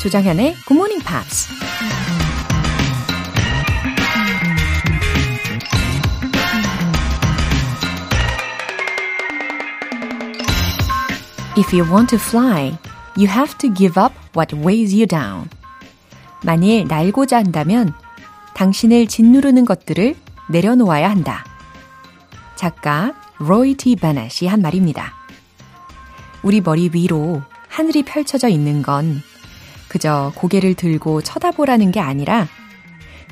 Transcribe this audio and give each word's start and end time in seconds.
조정현의 0.00 0.54
Good 0.66 0.72
Morning 0.72 1.04
Pops. 1.04 1.52
If 11.58 11.76
you 11.76 11.86
want 11.92 12.08
to 12.08 12.18
fly, 12.18 12.78
you 13.18 13.28
have 13.28 13.58
to 13.58 13.68
give 13.74 14.00
up 14.00 14.14
what 14.34 14.56
weighs 14.56 14.94
you 14.94 15.06
down. 15.06 15.50
만일 16.42 16.86
날고자 16.88 17.36
한다면 17.36 17.92
당신을 18.54 19.06
짓누르는 19.06 19.66
것들을 19.66 20.16
내려놓아야 20.48 21.10
한다. 21.10 21.44
작가 22.56 23.12
로이 23.38 23.74
티 23.74 23.96
바넷이 23.96 24.48
한 24.48 24.62
말입니다. 24.62 25.12
우리 26.42 26.62
머리 26.62 26.88
위로 26.90 27.42
하늘이 27.68 28.02
펼쳐져 28.02 28.48
있는 28.48 28.80
건 28.80 29.22
그저 29.90 30.32
고개를 30.36 30.74
들고 30.74 31.20
쳐다보라는 31.20 31.90
게 31.90 31.98
아니라 31.98 32.46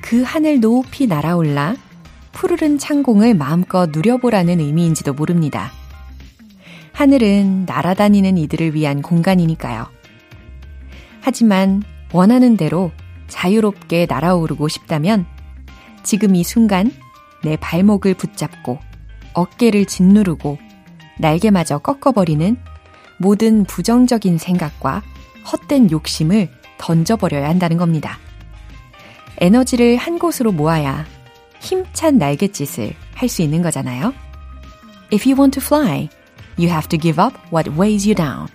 그 0.02 0.22
하늘 0.22 0.58
높이 0.60 1.06
날아올라 1.06 1.76
푸르른 2.32 2.78
창공을 2.78 3.34
마음껏 3.34 3.88
누려보라는 3.90 4.58
의미인지도 4.58 5.14
모릅니다. 5.14 5.70
하늘은 6.92 7.64
날아다니는 7.64 8.36
이들을 8.38 8.74
위한 8.74 9.02
공간이니까요. 9.02 9.86
하지만 11.20 11.84
원하는 12.12 12.56
대로 12.56 12.90
자유롭게 13.28 14.06
날아오르고 14.08 14.66
싶다면 14.66 15.27
지금 16.02 16.34
이 16.34 16.42
순간 16.42 16.90
내 17.44 17.56
발목을 17.56 18.14
붙잡고 18.14 18.80
어깨를 19.32 19.84
짓누르고 19.84 20.58
날개마저 21.20 21.78
꺾어버리는 21.78 22.56
모든 23.18 23.64
부정적인 23.64 24.38
생각과 24.38 25.02
헛된 25.50 25.91
욕심을 25.91 26.48
던져버려야 26.78 27.48
한다는 27.48 27.77
겁니다. 27.77 28.18
에너지를 29.41 29.96
한 29.96 30.18
곳으로 30.18 30.52
모아야 30.52 31.05
힘찬 31.60 32.18
날갯짓을 32.18 32.94
할 33.14 33.28
수 33.28 33.42
있는 33.42 33.62
거잖아요. 33.62 34.14
If 35.12 35.28
you 35.28 35.38
want 35.38 35.58
to 35.58 35.64
fly, 35.64 36.08
you 36.58 36.68
have 36.68 36.88
to 36.88 36.98
give 36.98 37.22
up 37.22 37.36
what 37.52 37.70
weighs 37.70 38.06
you 38.06 38.14
down. 38.14 38.46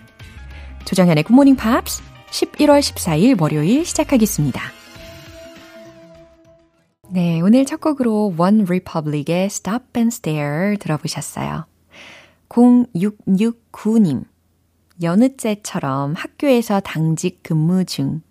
조정현의 0.85 1.25
Morning 1.29 1.61
Pops 1.61 2.01
11월 2.31 2.79
14일 2.79 3.41
월요일 3.41 3.85
시작하겠습니다. 3.85 4.61
네, 7.09 7.41
오늘 7.41 7.65
첫 7.65 7.79
곡으로 7.79 8.33
One 8.37 8.63
Republic의 8.63 9.45
Stop 9.45 9.85
and 9.95 10.13
Stare 10.13 10.77
들어보셨어요. 10.77 11.65
0669님. 12.49 14.23
여느째처럼 15.03 16.13
학교에서 16.13 16.79
당직 16.79 17.43
근무 17.43 17.85
중. 17.85 18.21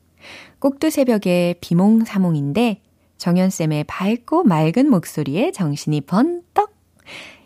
꼭두 0.59 0.91
새벽에 0.91 1.55
비몽사몽인데 1.61 2.81
정연쌤의 3.19 3.85
밝고 3.85 4.45
맑은 4.45 4.89
목소리에 4.91 5.53
정신이 5.53 6.03
번떡 6.03 6.73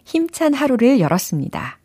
힘찬 0.04 0.54
하루를 0.54 1.00
열었습니다. 1.00 1.78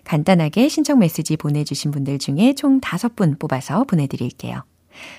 간단하게 0.05 0.69
신청 0.69 0.99
메시지 0.99 1.37
보내주신 1.37 1.91
분들 1.91 2.19
중에 2.19 2.55
총 2.55 2.81
5분 2.81 3.39
뽑아서 3.39 3.85
보내드릴게요. 3.85 4.63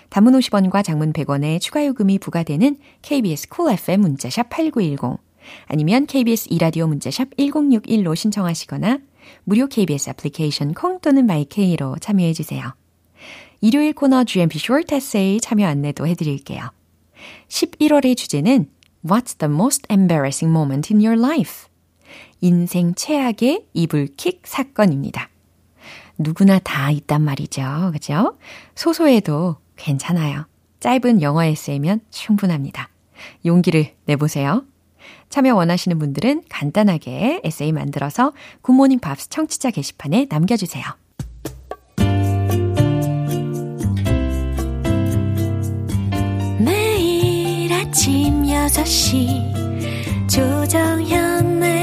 단문 0.09 0.33
50원과 0.33 0.83
장문 0.83 1.13
100원의 1.13 1.59
추가 1.61 1.85
요금이 1.85 2.19
부과되는 2.19 2.77
KBS 3.01 3.49
쿨 3.49 3.65
cool 3.65 3.73
FM 3.73 4.01
문자샵 4.01 4.49
8910 4.49 5.19
아니면 5.67 6.05
KBS 6.05 6.47
이라디오 6.49 6.87
문자샵 6.87 7.35
1061로 7.37 8.15
신청하시거나 8.15 8.99
무료 9.43 9.67
KBS 9.67 10.09
애플리케이션 10.11 10.73
콩 10.73 10.99
또는 10.99 11.25
마이케이로 11.25 11.97
참여해 11.99 12.33
주세요. 12.33 12.73
일요일 13.61 13.93
코너 13.93 14.23
GMP 14.25 14.59
Short 14.59 14.93
Essay 14.93 15.39
참여 15.39 15.65
안내도 15.65 16.05
해드릴게요. 16.07 16.71
11월의 17.47 18.17
주제는 18.17 18.67
What's 19.05 19.37
the 19.37 19.51
most 19.51 19.85
embarrassing 19.89 20.51
moment 20.51 20.93
in 20.93 21.03
your 21.03 21.19
life? 21.19 21.67
인생 22.41 22.93
최악의 22.93 23.67
이불킥 23.73 24.41
사건입니다. 24.43 25.29
누구나 26.17 26.59
다 26.59 26.91
있단 26.91 27.21
말이죠. 27.21 27.91
그죠? 27.93 28.37
소소해도 28.75 29.57
괜찮아요. 29.75 30.45
짧은 30.79 31.21
영어 31.21 31.43
에세이면 31.43 32.01
충분합니다. 32.11 32.89
용기를 33.45 33.93
내보세요. 34.05 34.65
참여 35.29 35.55
원하시는 35.55 35.97
분들은 35.97 36.43
간단하게 36.49 37.41
에세이 37.43 37.71
만들어서 37.71 38.33
굿모닝 38.61 38.99
밥스 38.99 39.29
청취자 39.29 39.71
게시판에 39.71 40.27
남겨주세요. 40.29 40.83
매일 46.59 47.73
아침 47.73 48.43
6시 48.43 50.29
조정현의 50.29 51.82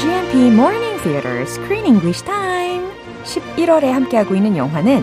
GMP 0.00 0.52
Morning 0.52 0.98
Theater 1.02 1.46
Screen 1.46 1.86
English 1.86 2.22
Time. 2.24 2.86
11월에 3.24 3.90
함께하고 3.90 4.34
있는 4.34 4.56
영화는 4.56 5.02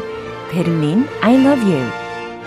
베를린 0.52 1.08
I 1.22 1.36
Love 1.36 1.64
You 1.64 2.03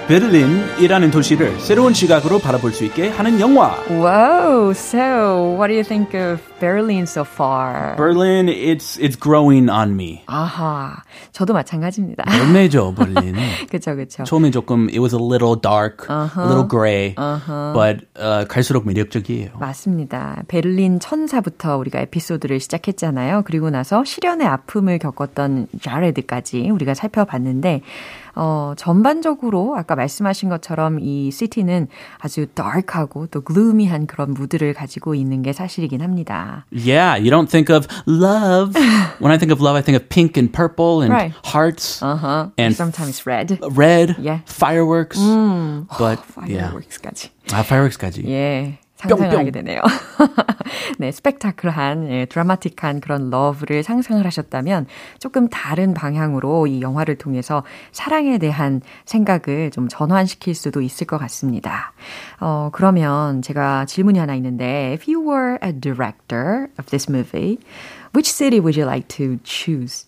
베를린이라는 0.09 1.11
도시를 1.11 1.59
새로운 1.59 1.93
시각으로 1.93 2.39
바라볼 2.39 2.71
수 2.73 2.85
있게 2.85 3.09
하는 3.09 3.41
영화. 3.41 3.75
Wow, 3.91 4.71
so 4.71 5.57
what 5.59 5.67
do 5.67 5.75
you 5.75 5.83
think 5.83 6.15
of 6.15 6.41
Berlin 6.61 7.03
so 7.03 7.23
far? 7.23 7.97
Berlin, 7.97 8.49
it's 8.49 8.97
it's 9.01 9.17
growing 9.21 9.69
on 9.69 9.95
me. 9.95 10.23
아하, 10.27 11.03
저도 11.33 11.55
마찬가지입니다. 11.55 12.23
열매죠, 12.39 12.95
베를린. 12.95 13.35
그쵸, 13.69 13.97
그쵸. 13.97 14.23
처음에 14.23 14.53
조금 14.53 14.87
it 14.89 15.01
was 15.01 15.13
a 15.13 15.21
little 15.21 15.57
dark, 15.61 16.07
Uh-huh. 16.09 16.41
a 16.41 16.47
little 16.47 16.69
gray, 16.69 17.15
but 17.75 18.07
uh, 18.17 18.47
갈수록 18.47 18.87
매력적이에요. 18.87 19.59
맞습니다. 19.59 20.43
베를린 20.47 21.01
천사부터 21.01 21.79
우리가 21.79 21.99
에피소드를 22.03 22.61
시작했잖아요. 22.61 23.43
그리고 23.45 23.71
나서 23.71 24.05
실연의 24.05 24.47
아픔을 24.47 25.01
겪었던 25.01 25.67
자레드까지 25.83 26.71
우리가 26.71 26.95
살펴봤는데, 26.95 27.83
어, 28.37 28.75
전반적으로 28.77 29.77
아까 29.77 29.97
말씀하신 29.97 30.49
것처럼 30.51 30.99
이 31.01 31.31
시티는 31.31 31.89
아주 32.19 32.47
dark하고 32.55 33.27
또 33.29 33.41
gloomy한 33.43 34.07
그런 34.07 34.35
무드를 34.35 34.75
가지고 34.75 35.15
있는 35.15 35.43
게 35.43 35.53
사실이긴 35.53 36.03
합니다. 36.03 36.67
Yeah, 36.71 37.17
you 37.19 37.31
don't 37.31 37.49
think 37.51 37.75
of 37.75 37.87
love. 38.07 38.77
when 39.21 39.33
I 39.33 39.39
think 39.39 39.51
of 39.51 39.61
love, 39.63 39.75
I 39.77 39.83
think 39.83 39.97
of 39.97 40.09
pink 40.09 40.37
and 40.39 40.53
purple 40.53 41.01
and 41.03 41.11
Right. 41.13 41.35
hearts 41.45 42.03
Uh-huh. 42.05 42.51
and 42.59 42.77
sometimes 42.77 43.25
red. 43.27 43.59
red, 43.75 44.17
Yeah. 44.21 44.41
fireworks. 44.47 45.19
but 45.99 46.21
yeah, 46.47 46.69
fireworks까지. 46.71 47.31
아, 47.53 47.63
fireworks까지. 47.65 48.25
예. 48.29 48.79
상상을 48.97 49.29
뿅뿅. 49.29 49.39
하게 49.39 49.51
되네요. 49.51 49.81
네, 50.99 51.13
스펙타클한, 51.13 52.11
예, 52.11 52.25
드라마틱한 52.27 53.01
그런 53.01 53.31
love를 53.31 53.83
상상을 53.83 54.25
하셨다면 54.25 54.87
조금 55.19 55.49
다른 55.49 55.93
방향으로 55.95 56.67
이 56.67 56.81
영화를 56.81 57.17
통해서 57.17 57.63
사랑에 57.93 58.39
대한 58.39 58.81
생각을 59.05 59.71
좀 59.71 59.89
전환시킬 59.89 60.55
수도 60.55 60.81
있을 60.81 61.07
것 61.07 61.19
같습니다. 61.19 61.93
어, 62.41 62.71
그러면 62.73 63.43
제가 63.43 63.85
질문이 63.85 64.19
하나 64.19 64.35
있는데, 64.35 64.93
if 64.95 65.05
you 65.11 65.23
were 65.23 65.59
a 65.63 65.73
director 65.73 66.69
of 66.79 66.87
this 66.91 67.11
movie, 67.11 67.59
which 68.15 68.31
city 68.33 68.59
would 68.59 68.79
you 68.81 68.89
like 68.89 69.09
to 69.09 69.39
choose? 69.45 70.07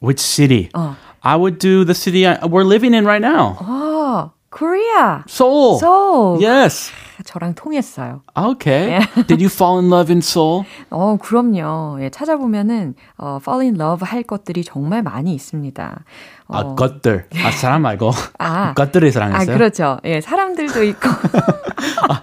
Which 0.00 0.22
city? 0.22 0.68
어. 0.74 0.94
I 1.20 1.36
would 1.36 1.58
do 1.58 1.84
the 1.84 1.94
city 1.94 2.24
I, 2.24 2.38
we're 2.46 2.62
living 2.62 2.94
in 2.94 3.04
right 3.04 3.20
now. 3.20 3.56
어, 3.58 4.30
Korea! 4.50 5.24
Seoul. 5.28 5.78
Seoul! 5.78 6.42
Yes. 6.42 6.90
저랑 7.24 7.54
통했어요. 7.54 8.22
Okay. 8.36 9.00
Did 9.26 9.42
you 9.42 9.48
fall 9.48 9.78
in 9.78 9.90
love 9.90 10.10
in 10.10 10.18
Seoul? 10.18 10.64
어, 10.90 11.16
그럼요. 11.20 11.98
예, 12.00 12.10
찾아보면은, 12.10 12.94
어, 13.18 13.38
fall 13.42 13.62
in 13.62 13.74
love 13.74 14.06
할 14.06 14.22
것들이 14.22 14.64
정말 14.64 15.02
많이 15.02 15.34
있습니다. 15.34 16.04
어, 16.46 16.56
아, 16.56 16.74
것들. 16.74 17.26
아, 17.44 17.50
사람 17.50 17.82
말고. 17.82 18.12
아. 18.38 18.72
것들을 18.74 19.08
아, 19.08 19.10
사랑했어요? 19.10 19.56
그렇죠. 19.56 19.98
예, 20.04 20.20
사람들도 20.20 20.82
있고, 20.84 21.08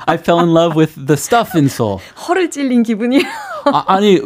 I 0.08 0.16
fell 0.16 0.40
in 0.40 0.50
love 0.56 0.80
with 0.80 0.96
the 0.96 1.14
stuff 1.14 1.52
in 1.56 1.66
Seoul. 1.66 2.00
허를 2.28 2.50
찔린 2.50 2.84
기분이. 2.84 3.22
아, 3.67 3.85
아니, 3.89 4.19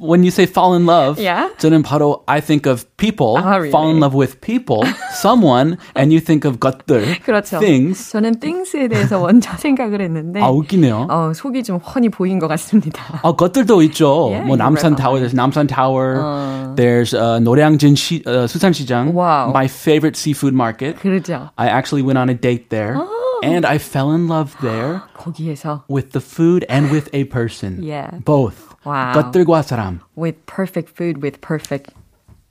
when 0.00 0.22
you 0.24 0.28
say 0.30 0.46
fall 0.46 0.72
in 0.74 0.86
love, 0.86 1.20
Yeah. 1.20 1.50
저는 1.58 1.82
바로 1.82 2.22
I 2.26 2.40
think 2.40 2.66
of 2.66 2.84
people, 2.96 3.36
Ah, 3.36 3.56
really? 3.60 3.68
fall 3.70 3.90
in 3.90 4.00
love 4.00 4.16
with 4.16 4.40
people, 4.40 4.82
someone, 5.12 5.76
and 5.94 6.12
you 6.12 6.20
think 6.20 6.48
of 6.48 6.58
것들, 6.58 7.20
그렇죠. 7.24 7.58
things. 7.60 8.10
저는 8.10 8.40
things에 8.40 8.88
대해서 8.88 9.20
먼저 9.20 9.50
생각을 9.56 10.00
했는데, 10.00 10.40
아, 10.40 10.48
웃기네요. 10.50 11.08
어, 11.10 11.32
속이 11.34 11.62
좀 11.62 11.76
훤히 11.78 12.08
보인 12.08 12.38
것 12.38 12.48
같습니다. 12.48 13.20
아, 13.22 13.32
것들도 13.32 13.82
있죠. 13.82 14.30
Yeah, 14.30 14.46
뭐 14.46 14.56
you're 14.56 14.64
남산 14.64 14.92
right 14.94 15.02
타워, 15.02 15.16
about 15.18 15.28
there's 15.28 15.36
남산 15.36 15.68
Tower. 15.68 16.74
There's 16.76 17.12
uh, 17.14 17.38
노량진 17.40 17.94
시, 17.96 18.22
uh, 18.26 18.46
수산시장. 18.48 19.12
Wow. 19.14 19.50
My 19.52 19.66
favorite 19.66 20.16
seafood 20.16 20.54
market. 20.54 20.98
그러죠. 21.00 21.50
I 21.56 21.68
actually 21.68 22.02
went 22.02 22.18
on 22.18 22.28
a 22.30 22.34
date 22.34 22.70
there. 22.70 22.96
Oh. 22.96 23.10
And 23.42 23.66
I 23.66 23.78
fell 23.78 24.12
in 24.12 24.26
love 24.26 24.56
there 24.62 25.02
거기에서 25.14 25.82
with 25.88 26.12
the 26.12 26.20
food 26.20 26.64
and 26.68 26.90
with 26.90 27.08
a 27.12 27.24
person. 27.24 27.82
Yeah. 27.82 28.18
Both. 28.24 28.74
Wow. 28.84 29.12
것들과 29.14 29.62
사람. 29.62 30.00
with 30.16 30.36
perfect 30.46 30.90
food 30.90 31.22
with 31.22 31.40
perfect 31.40 31.92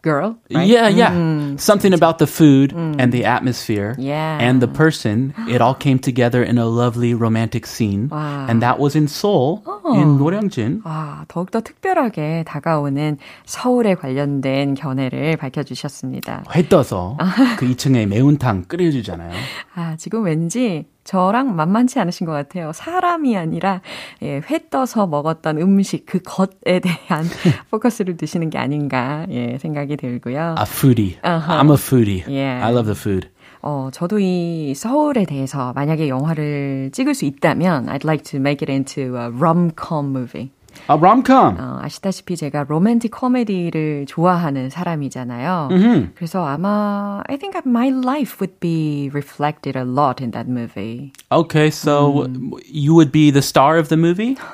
girl, 0.02 0.38
right? 0.50 0.66
Yeah, 0.66 0.88
yeah. 0.88 1.56
Something 1.56 1.92
about 1.92 2.18
the 2.18 2.26
food 2.26 2.72
and 2.72 3.10
the 3.12 3.24
atmosphere 3.24 3.96
Yeah. 3.98 4.38
and 4.40 4.60
the 4.60 4.68
person. 4.68 5.34
It 5.48 5.60
all 5.60 5.74
came 5.74 5.98
together 5.98 6.42
in 6.42 6.56
a 6.58 6.66
lovely 6.66 7.14
romantic 7.14 7.66
scene. 7.66 8.08
Wow. 8.10 8.46
And 8.48 8.62
that 8.62 8.78
was 8.78 8.94
in 8.96 9.08
Seoul, 9.08 9.62
in 9.94 10.18
노량진. 10.18 10.82
아, 10.84 11.24
더욱더 11.28 11.60
특별하게 11.60 12.44
다가오는 12.46 13.18
서울에 13.44 13.94
관련된 13.94 14.74
견해를 14.74 15.36
밝혀주셨습니다. 15.36 16.44
회 16.54 16.68
떠서 16.68 17.16
그 17.58 17.66
2층에 17.66 18.06
매운탕 18.06 18.64
끓여주잖아요. 18.68 19.32
아, 19.74 19.96
지금 19.96 20.24
왠지 20.24 20.86
저랑 21.08 21.56
만만치 21.56 21.98
않으신 22.00 22.26
것 22.26 22.32
같아요. 22.32 22.70
사람이 22.74 23.34
아니라 23.34 23.80
예, 24.20 24.42
회 24.50 24.68
떠서 24.68 25.06
먹었던 25.06 25.56
음식 25.56 26.04
그 26.04 26.20
것에 26.22 26.80
대한 26.80 27.24
포커스를 27.70 28.18
두시는 28.18 28.50
게 28.50 28.58
아닌가 28.58 29.24
예, 29.30 29.56
생각이 29.56 29.96
들고요. 29.96 30.56
A 30.58 30.64
foodie. 30.64 31.16
Uh-huh. 31.24 31.48
I'm 31.48 31.70
a 31.70 31.78
foodie. 31.78 32.26
Yeah. 32.28 32.62
I 32.62 32.72
love 32.72 32.84
the 32.84 32.94
food. 32.94 33.30
어, 33.62 33.88
저도 33.90 34.18
이 34.18 34.74
서울에 34.76 35.24
대해서 35.24 35.72
만약에 35.72 36.10
영화를 36.10 36.90
찍을 36.92 37.14
수 37.14 37.24
있다면 37.24 37.86
I'd 37.86 38.04
like 38.04 38.22
to 38.24 38.38
make 38.38 38.60
it 38.60 38.70
into 38.70 39.16
a 39.16 39.30
rom-com 39.30 40.12
movie. 40.12 40.50
A 40.89 40.97
rom-com. 40.97 41.55
어, 41.59 41.79
아시다시피 41.81 42.35
제가 42.35 42.65
로맨틱 42.67 43.11
코미디를 43.11 44.05
좋아하는 44.07 44.69
사람이잖아요. 44.69 45.69
그래서 46.15 46.45
아마 46.45 47.21
I 47.29 47.37
think 47.37 47.61
my 47.65 47.89
life 47.89 48.41
would 48.41 48.59
be 48.59 49.09
reflected 49.13 49.77
a 49.77 49.85
lot 49.85 50.21
in 50.21 50.31
that 50.31 50.49
movie. 50.49 51.13
Okay, 51.31 51.67
so 51.67 52.27
you 52.65 52.93
would 52.95 53.11
be 53.11 53.31
the 53.31 53.41
star 53.41 53.77
of 53.77 53.87
the 53.89 53.97
movie? 53.97 54.35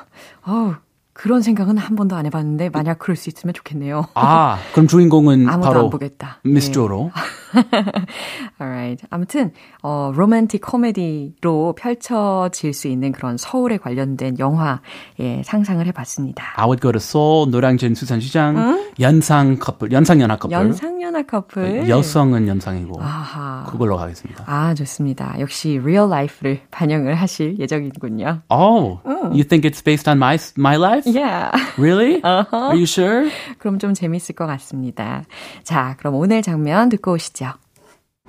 어, 0.46 0.76
그런 1.15 1.41
생각은 1.41 1.77
한 1.77 1.95
번도 1.95 2.13
안 2.17 2.25
해봤는데 2.25 2.69
만약 2.71 2.99
그럴 2.99 3.15
수 3.15 3.29
있으면 3.29 3.53
좋겠네요. 3.53 4.09
아, 4.15 4.59
그럼 4.73 4.85
주인공은 4.85 5.47
아무도 5.49 5.67
바로 5.69 5.83
안 5.85 5.89
보겠다. 5.89 6.39
미스 6.43 6.67
네. 6.67 6.71
조로. 6.73 7.09
Alright. 8.59 9.07
아무튼 9.09 9.53
어 9.81 10.11
로맨틱 10.13 10.59
코미디로 10.61 11.75
펼쳐질 11.77 12.73
수 12.73 12.89
있는 12.89 13.13
그런 13.13 13.37
서울에 13.37 13.77
관련된 13.77 14.39
영화 14.39 14.81
예, 15.21 15.41
상상을 15.45 15.85
해봤습니다. 15.87 16.53
I 16.57 16.65
would 16.65 16.81
go 16.81 16.91
to 16.91 16.97
Seoul, 16.97 17.49
노량진 17.49 17.95
수산시장, 17.95 18.84
연상 18.99 19.57
커플, 19.57 19.91
연상 19.91 20.21
연하 20.21 20.37
커플. 20.37 20.53
연상연하 20.53 21.23
커플. 21.23 21.89
여성은 21.89 22.47
연상이고 22.47 23.01
아하. 23.01 23.65
그걸로 23.69 23.97
가겠습니다. 23.97 24.43
아 24.47 24.73
좋습니다. 24.73 25.35
역시 25.39 25.79
리얼 25.83 26.09
라이프를 26.09 26.61
반영을 26.71 27.15
하실 27.15 27.59
예정이군요. 27.59 28.41
Oh, 28.49 28.99
you 29.31 29.43
think 29.43 29.69
it's 29.69 29.83
based 29.83 30.09
on 30.09 30.17
my 30.17 30.37
my 30.57 30.77
life? 30.77 31.05
Yeah. 31.05 31.51
Really? 31.77 32.21
Are 32.23 32.73
you 32.73 32.83
sure? 32.85 33.29
그럼 33.57 33.79
좀 33.79 33.93
재밌을 33.93 34.33
것 34.35 34.45
같습니다. 34.45 35.23
자, 35.63 35.95
그럼 35.99 36.15
오늘 36.15 36.41
장면 36.41 36.89
듣고 36.89 37.13
오시죠. 37.13 37.53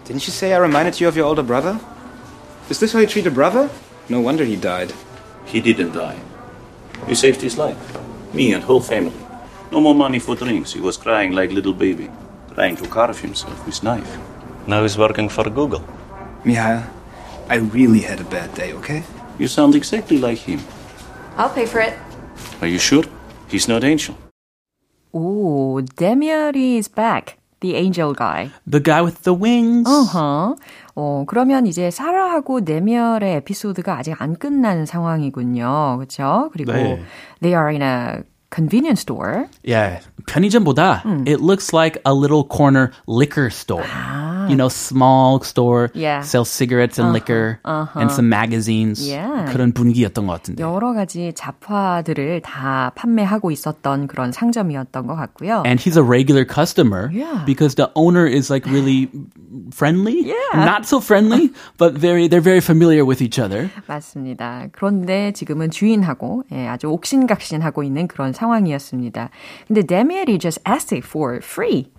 Didn't 0.04 0.26
you 0.26 0.32
say 0.32 0.52
I 0.52 0.58
reminded 0.58 1.02
you 1.02 1.08
of 1.08 1.16
your 1.16 1.26
older 1.28 1.46
brother? 1.46 1.78
Is 2.70 2.80
this 2.80 2.92
how 2.92 3.00
you 3.00 3.06
treat 3.08 3.26
a 3.26 3.32
brother? 3.32 3.68
No 4.10 4.20
wonder 4.20 4.44
he 4.44 4.56
died. 4.56 4.92
He 5.46 5.60
didn't 5.62 5.92
die. 5.92 6.16
You 7.06 7.14
saved 7.14 7.40
his 7.40 7.56
life. 7.58 7.78
Me 8.34 8.52
and 8.52 8.64
whole 8.64 8.80
family. 8.82 9.14
No 9.71 9.79
more 9.79 9.95
money 9.95 10.19
for 10.19 10.35
drinks. 10.35 10.73
He 10.73 10.81
was 10.81 10.97
crying 10.97 11.31
like 11.31 11.51
little 11.51 11.73
baby, 11.73 12.09
trying 12.55 12.75
to 12.77 12.87
carve 12.87 13.19
himself 13.19 13.65
with 13.65 13.81
knife. 13.83 14.17
Now 14.67 14.83
he's 14.83 14.97
working 14.97 15.29
for 15.29 15.49
Google. 15.49 15.83
Mihail, 16.43 16.83
I 17.49 17.55
really 17.55 18.01
had 18.01 18.19
a 18.19 18.25
bad 18.25 18.53
day, 18.53 18.73
okay? 18.73 19.03
You 19.39 19.47
sound 19.47 19.75
exactly 19.75 20.17
like 20.17 20.39
him. 20.39 20.59
I'll 21.37 21.49
pay 21.49 21.65
for 21.65 21.79
it. 21.79 21.93
Are 22.61 22.67
you 22.67 22.79
sure? 22.79 23.05
He's 23.47 23.67
not 23.67 23.83
angel. 23.83 24.15
오, 25.13 25.81
Demian 25.81 26.55
is 26.55 26.87
back. 26.87 27.37
The 27.61 27.75
angel 27.75 28.13
guy. 28.15 28.49
The 28.65 28.79
guy 28.79 29.01
with 29.03 29.21
the 29.23 29.35
wings. 29.37 29.87
어허. 29.87 30.55
어, 30.95 31.23
그러면 31.27 31.67
이제 31.67 31.91
사라하고 31.91 32.61
네미얼의 32.61 33.35
에피소드가 33.35 33.97
아직 33.97 34.19
안 34.19 34.35
끝난 34.35 34.85
상황이군요. 34.85 35.97
그렇죠? 35.97 36.49
그리고 36.53 36.71
네. 36.71 37.03
they 37.41 37.55
are 37.55 37.69
in 37.69 37.81
a 37.81 38.23
convenience 38.55 39.01
store. 39.01 39.49
Yeah, 39.63 40.01
편의점보다 40.27 41.03
it 41.25 41.39
looks 41.41 41.73
like 41.73 41.99
a 42.05 42.13
little 42.13 42.43
corner 42.43 42.91
liquor 43.07 43.49
store. 43.49 43.85
You 44.49 44.55
know, 44.55 44.67
small 44.69 45.39
store, 45.43 45.89
Yeah. 45.93 46.21
sells 46.21 46.49
cigarettes 46.49 46.99
and 46.99 47.13
liquor 47.13 47.59
and 47.65 48.11
some 48.11 48.27
magazines. 48.29 49.01
Yeah. 49.07 49.45
그런 49.51 49.71
분위기였던 49.73 50.27
것 50.27 50.33
같은데. 50.33 50.63
여러 50.63 50.93
가지 50.93 51.31
잡화들을 51.33 52.41
다 52.41 52.91
판매하고 52.95 53.51
있었던 53.51 54.07
그런 54.07 54.31
상점이었던 54.31 55.07
것 55.07 55.15
같고요. 55.15 55.63
And 55.65 55.79
he's 55.81 55.97
a 55.97 56.03
regular 56.03 56.45
customer 56.45 57.09
Yeah. 57.13 57.43
because 57.45 57.75
the 57.75 57.89
owner 57.95 58.25
is 58.27 58.49
like 58.51 58.65
really 58.69 59.09
friendly. 59.73 60.21
Yeah. 60.25 60.65
Not 60.65 60.85
so 60.85 60.99
friendly, 60.99 61.51
but 61.77 61.93
very 61.97 62.27
they're 62.27 62.41
very 62.43 62.61
familiar 62.61 63.05
with 63.05 63.21
each 63.21 63.39
other. 63.39 63.69
맞습니다. 63.87 64.67
그런데 64.71 65.31
지금은 65.33 65.71
주인하고 65.71 66.43
예, 66.51 66.67
아주 66.67 66.87
옥신각신하고 66.87 67.83
있는 67.83 68.07
그런 68.07 68.33
상황이었습니다. 68.33 69.29
근데 69.67 69.81
데미엘이 69.83 70.39
just 70.39 70.61
asked 70.67 70.93
it 70.95 71.05
for 71.07 71.39
free. 71.43 71.91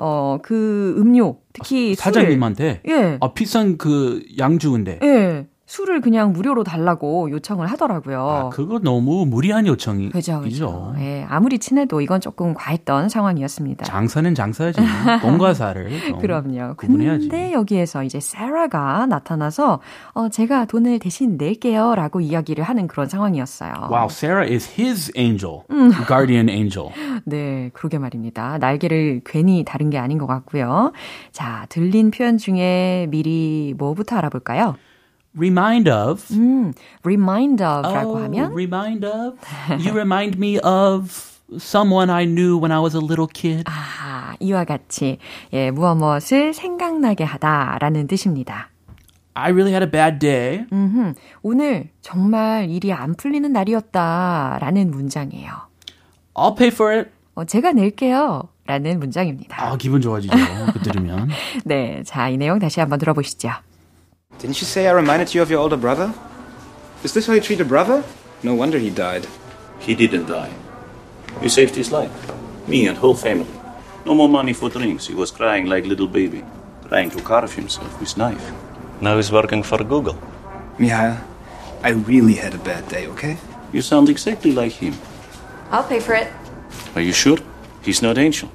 어, 0.00 0.38
그 0.42 0.94
음료, 0.98 1.36
특히 1.52 1.94
사장님한테 1.94 2.80
술을, 2.86 2.98
예. 2.98 3.18
아, 3.20 3.34
비싼 3.34 3.76
그 3.76 4.22
양주인데. 4.38 5.00
예. 5.02 5.46
술을 5.70 6.00
그냥 6.00 6.32
무료로 6.32 6.64
달라고 6.64 7.30
요청을 7.30 7.68
하더라고요. 7.68 8.28
아, 8.28 8.48
그거 8.48 8.80
너무 8.80 9.24
무리한 9.24 9.68
요청이죠. 9.68 10.10
그죠, 10.10 10.40
그죠. 10.40 10.94
예, 10.98 11.24
아무리 11.28 11.60
친해도 11.60 12.00
이건 12.00 12.20
조금 12.20 12.54
과했던 12.54 13.08
상황이었습니다. 13.08 13.84
장사는 13.84 14.34
장사지. 14.34 14.80
공과 15.22 15.54
사를. 15.54 15.88
그럼요. 16.20 16.74
구분해야지. 16.74 17.28
근데 17.28 17.52
여기에서 17.52 18.02
이제 18.02 18.18
세라가 18.18 19.06
나타나서 19.06 19.78
어, 20.14 20.28
제가 20.28 20.64
돈을 20.64 20.98
대신 20.98 21.36
낼게요 21.36 21.94
라고 21.94 22.20
이야기를 22.20 22.64
하는 22.64 22.88
그런 22.88 23.08
상황이었어요. 23.08 23.72
Wow, 23.92 24.08
Sarah 24.10 24.52
is 24.52 24.68
his 24.76 25.12
angel, 25.16 25.60
guardian 26.08 26.48
angel. 26.48 26.88
네, 27.24 27.70
그러게 27.74 27.98
말입니다. 27.98 28.58
날개를 28.58 29.20
괜히 29.24 29.64
다른 29.64 29.88
게 29.88 29.98
아닌 29.98 30.18
것 30.18 30.26
같고요. 30.26 30.90
자, 31.30 31.66
들린 31.68 32.10
표현 32.10 32.38
중에 32.38 33.06
미리 33.08 33.72
뭐부터 33.78 34.16
알아볼까요? 34.16 34.74
Remind 35.36 35.88
of. 35.88 36.34
음, 36.34 36.72
remind 37.04 37.62
of라고 37.62 38.12
oh, 38.12 38.22
하면 38.24 38.52
remind 38.52 39.06
of. 39.06 39.38
You 39.78 39.92
remind 39.92 40.36
me 40.36 40.58
of 40.58 41.40
someone 41.58 42.10
I 42.10 42.26
knew 42.26 42.58
when 42.58 42.72
I 42.72 42.80
was 42.80 42.96
a 42.96 43.00
little 43.00 43.28
kid. 43.32 43.64
아, 43.66 44.34
이와 44.40 44.64
같이 44.64 45.18
예, 45.52 45.70
무엇 45.70 45.94
무엇을 45.94 46.52
생각나게 46.52 47.24
하다라는 47.24 48.08
뜻입니다. 48.08 48.70
I 49.34 49.52
really 49.52 49.72
had 49.72 49.84
a 49.84 49.90
bad 49.90 50.18
day. 50.18 50.66
음흠, 50.72 51.14
오늘 51.42 51.90
정말 52.02 52.68
일이 52.68 52.92
안 52.92 53.14
풀리는 53.14 53.52
날이었다라는 53.52 54.90
문장이에요. 54.90 55.52
I'll 56.34 56.56
pay 56.56 56.72
for 56.72 56.92
it. 56.92 57.10
어, 57.34 57.44
제가 57.44 57.72
낼게요. 57.72 58.48
라는 58.66 59.00
문장입니다. 59.00 59.60
아, 59.60 59.76
기분 59.76 60.00
좋아지죠. 60.00 60.36
그 60.72 60.78
들으면. 60.80 61.28
네, 61.64 62.02
자, 62.04 62.28
이 62.28 62.36
내용 62.36 62.60
다시 62.60 62.78
한번 62.78 63.00
들어보시죠. 63.00 63.50
Didn't 64.40 64.60
you 64.60 64.66
say 64.66 64.86
I 64.86 64.92
reminded 64.92 65.34
you 65.34 65.42
of 65.42 65.50
your 65.50 65.60
older 65.60 65.76
brother? 65.76 66.14
Is 67.04 67.12
this 67.12 67.26
how 67.26 67.34
you 67.34 67.42
treat 67.42 67.60
a 67.60 67.64
brother? 67.64 68.02
No 68.42 68.54
wonder 68.54 68.78
he 68.78 68.88
died. 68.88 69.26
He 69.78 69.94
didn't 69.94 70.26
die. 70.26 70.52
You 71.42 71.50
saved 71.50 71.74
his 71.74 71.92
life. 71.92 72.10
Me 72.66 72.86
and 72.86 72.96
whole 72.96 73.14
family. 73.14 73.60
No 74.06 74.14
more 74.14 74.30
money 74.30 74.54
for 74.54 74.70
drinks. 74.70 75.06
He 75.06 75.14
was 75.14 75.30
crying 75.30 75.66
like 75.66 75.84
little 75.84 76.08
baby, 76.08 76.42
trying 76.88 77.10
to 77.10 77.22
carve 77.22 77.52
himself 77.52 78.00
with 78.00 78.16
knife. 78.16 78.50
Now 79.02 79.16
he's 79.16 79.30
working 79.30 79.62
for 79.62 79.84
Google. 79.84 80.16
Mihail, 80.78 81.18
I 81.82 81.90
really 81.90 82.34
had 82.34 82.54
a 82.54 82.58
bad 82.58 82.88
day, 82.88 83.06
okay? 83.08 83.36
You 83.72 83.82
sound 83.82 84.08
exactly 84.08 84.52
like 84.52 84.72
him. 84.72 84.94
I'll 85.70 85.84
pay 85.84 86.00
for 86.00 86.14
it. 86.14 86.28
Are 86.94 87.02
you 87.02 87.12
sure? 87.12 87.38
He's 87.82 88.00
not 88.00 88.16
angel. 88.16 88.50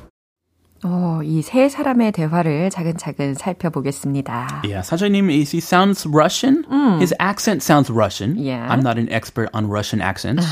어, 0.88 1.20
이 1.24 1.42
세 1.42 1.68
사람의 1.68 2.12
대화를 2.12 2.70
차근차근 2.70 3.34
살펴보겠습니다. 3.34 4.62
Yeah, 4.64 4.82
사장님, 4.86 5.32
is 5.32 5.52
he 5.52 5.60
sounds 5.60 6.06
Russian? 6.06 6.64
His 7.00 7.12
accent 7.20 7.64
sounds 7.64 7.90
Russian. 7.90 8.38
Yeah. 8.38 8.68
I'm 8.70 8.82
not 8.82 9.00
an 9.00 9.10
expert 9.12 9.50
on 9.54 9.68
Russian 9.68 10.00
accents, 10.00 10.46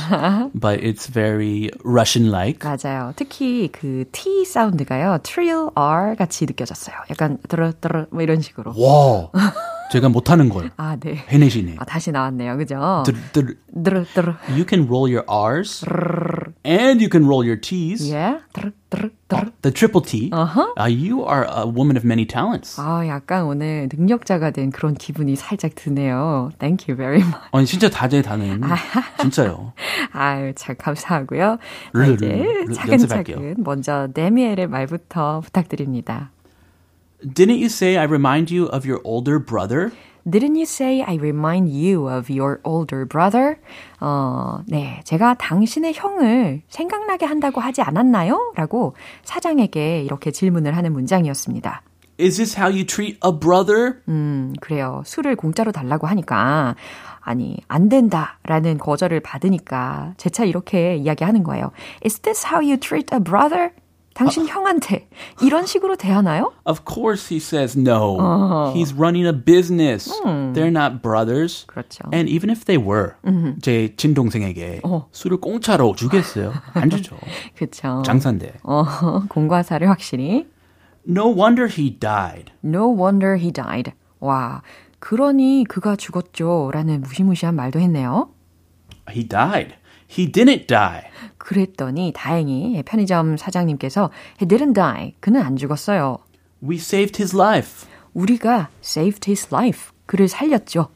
but 0.56 0.82
it's 0.82 1.06
very 1.06 1.70
Russian-like. 1.86 2.60
맞아요. 2.66 3.13
특히 3.16 3.70
그 3.72 4.06
T 4.12 4.44
사운드가요. 4.46 5.20
trill 5.22 5.70
R 5.75 6.16
같이 6.16 6.46
느껴졌어요. 6.48 6.96
약간 7.12 7.38
드르드르 7.48 8.08
뭐 8.10 8.24
이런 8.24 8.42
식으로. 8.42 8.74
와, 8.75 9.30
제가 9.92 10.10
못하는 10.10 10.50
걸 10.50 10.72
아, 10.78 10.96
네. 11.00 11.16
해내시네. 11.30 11.75
아, 11.78 11.86
다시 11.86 12.12
나왔네요. 12.12 12.58
그죠? 12.58 13.04
들, 13.06 13.13
들, 13.32 13.58
드르 13.84 14.06
드르. 14.13 14.34
you 14.50 14.66
can 14.68 14.88
roll 14.88 15.08
your 15.12 15.24
R's 15.28 15.84
and 16.66 17.04
you 17.04 17.10
can 17.12 17.25
roll 17.25 17.46
your 17.46 17.60
T's. 17.60 18.10
예. 18.12 18.40
드르 18.54 18.72
드르 18.90 19.10
드르. 19.28 19.52
The 19.62 19.74
triple 19.74 20.02
T. 20.02 20.32
Uh, 20.34 20.88
you 20.88 21.24
are 21.28 21.46
a 21.48 21.66
woman 21.66 21.96
of 21.98 22.06
many 22.06 22.25
talents. 22.25 22.80
아, 22.80 23.06
약간 23.08 23.44
오늘 23.44 23.90
능력자가 23.94 24.52
된 24.52 24.72
그런 24.72 24.96
기분이 24.96 25.36
살짝 25.36 25.75
드네요. 25.75 26.50
Thank 26.60 26.88
you 26.88 26.98
very 26.98 27.22
much. 27.22 27.50
아니 27.52 27.66
진짜 27.66 27.90
다재다능. 27.90 28.62
진짜요. 29.22 29.74
아유, 30.12 30.54
참 30.56 30.75
감사하고요. 30.78 31.58
자, 31.60 31.60
르르, 31.94 32.13
이제 32.13 32.28
르, 32.68 32.74
차근차근. 32.74 33.56
먼저 33.60 34.08
네미엘의 34.13 34.68
말부터 34.68 35.42
부탁드립니다. 35.42 36.32
Didn't 37.24 37.60
you 37.60 37.70
say 37.70 37.98
I 37.98 38.03
remind 38.03 38.51
you 38.51 38.65
of 38.65 38.86
your 38.86 39.00
older 39.03 39.39
brother? 39.39 39.92
Didn't 40.30 40.56
you 40.56 40.65
say 40.65 41.01
I 41.01 41.15
remind 41.15 41.70
you 41.70 42.08
of 42.08 42.30
your 42.30 42.60
older 42.63 43.06
brother? 43.06 43.58
어, 44.00 44.60
네. 44.68 45.01
제가 45.03 45.36
당신의 45.36 45.94
형을 45.94 46.62
생각나게 46.68 47.25
한다고 47.25 47.60
하지 47.62 47.82
않았나요? 47.82 48.53
라고 48.56 48.96
사장에게 49.24 50.01
이렇게 50.01 50.32
질문을 50.32 50.75
하는 50.77 50.94
문장이었습니다. 50.94 51.82
Is 52.20 52.38
this 52.38 52.58
how 52.58 52.72
you 52.72 52.86
treat 52.86 53.18
a 53.25 53.32
brother? 53.38 53.96
음, 54.08 54.53
그래요. 54.62 55.01
술을 55.06 55.36
공짜로 55.36 55.72
달라고 55.72 56.08
하니까, 56.08 56.75
아니, 57.20 57.58
안 57.68 57.89
된다. 57.89 58.38
라는 58.44 58.77
거절을 58.77 59.20
받으니까, 59.22 60.13
재차 60.18 60.46
이렇게 60.46 60.96
이야기하는 60.96 61.44
거예요. 61.44 61.72
Is 62.06 62.20
this 62.20 62.46
how 62.46 62.62
you 62.62 62.77
treat 62.77 63.13
a 63.13 63.20
brother? 63.20 63.72
당신 64.13 64.48
형한테 64.48 65.08
이런 65.41 65.65
식으로 65.65 65.96
대하나요? 65.96 66.53
Of 66.65 66.82
course 66.88 67.34
he 67.34 67.38
says 67.39 67.77
no. 67.77 68.72
He's 68.75 68.93
running 68.93 69.25
a 69.25 69.34
business. 69.34 70.10
They're 70.53 70.70
not 70.72 71.01
brothers. 71.01 71.65
그렇죠. 71.67 72.03
And 72.13 72.29
even 72.29 72.50
if 72.50 72.65
they 72.65 72.77
were, 72.77 73.13
제 73.62 73.96
친동생에게 73.96 74.82
술을 75.12 75.38
공짜로 75.38 75.96
주겠어요? 75.96 76.53
안 76.74 76.89
주죠. 76.89 77.17
그쵸. 77.55 78.03
장사인데. 78.05 78.53
어, 78.63 78.84
공과사를 79.29 79.88
확실히. 79.89 80.48
No 81.08 81.27
wonder 81.36 81.67
he 81.67 81.98
died. 82.00 82.51
No 82.63 82.88
wonder 82.93 83.36
he 83.38 83.51
died. 83.51 83.91
와, 84.20 84.62
그러니 85.00 85.65
그가 85.67 85.96
죽었죠. 85.96 86.72
라는 86.74 87.01
무시무시한 87.01 87.55
말도 87.55 87.79
했네요. 87.79 88.29
He 89.10 89.27
died. 89.27 89.74
He 90.12 90.30
didn't 90.30 90.66
die. 90.66 91.02
그랬더니 91.38 92.12
다행히 92.14 92.83
편의점 92.85 93.37
사장님께서 93.37 94.11
He 94.40 94.49
didn't 94.49 94.75
die. 94.75 95.14
그는 95.21 95.42
안 95.42 95.57
죽었어요. 95.57 96.18
We 96.62 96.76
saved 96.76 97.23
his 97.23 97.37
life. 97.37 97.87
우리가 98.14 98.68
saved 98.83 99.30
his 99.30 99.49
life. 99.54 99.90
그를 100.07 100.28
살렸죠. 100.28 100.88